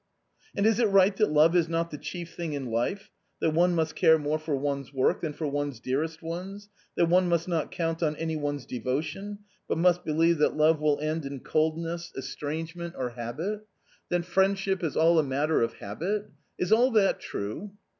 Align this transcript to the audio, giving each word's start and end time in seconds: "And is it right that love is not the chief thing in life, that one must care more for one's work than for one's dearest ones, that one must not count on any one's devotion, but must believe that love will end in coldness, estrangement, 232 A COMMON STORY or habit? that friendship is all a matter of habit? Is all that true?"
"And 0.57 0.65
is 0.65 0.79
it 0.79 0.87
right 0.89 1.15
that 1.17 1.31
love 1.31 1.55
is 1.55 1.69
not 1.69 1.91
the 1.91 1.97
chief 1.99 2.33
thing 2.33 2.53
in 2.53 2.71
life, 2.71 3.11
that 3.39 3.51
one 3.53 3.75
must 3.75 3.95
care 3.95 4.17
more 4.17 4.39
for 4.39 4.55
one's 4.55 4.91
work 4.91 5.21
than 5.21 5.31
for 5.31 5.45
one's 5.45 5.79
dearest 5.79 6.23
ones, 6.23 6.69
that 6.97 7.05
one 7.05 7.29
must 7.29 7.47
not 7.47 7.69
count 7.69 8.01
on 8.01 8.15
any 8.15 8.35
one's 8.35 8.65
devotion, 8.65 9.37
but 9.67 9.77
must 9.77 10.03
believe 10.03 10.39
that 10.39 10.57
love 10.57 10.79
will 10.79 10.99
end 11.01 11.23
in 11.23 11.41
coldness, 11.41 12.11
estrangement, 12.17 12.95
232 12.95 12.95
A 12.95 13.13
COMMON 13.13 13.35
STORY 13.35 13.51
or 13.51 13.51
habit? 13.59 13.67
that 14.09 14.25
friendship 14.25 14.83
is 14.83 14.97
all 14.97 15.19
a 15.19 15.23
matter 15.23 15.61
of 15.61 15.73
habit? 15.73 16.31
Is 16.57 16.71
all 16.71 16.89
that 16.93 17.19
true?" 17.19 17.71